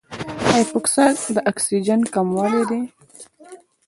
[0.41, 2.81] د هایپوکسیا د اکسیجن کموالی دی.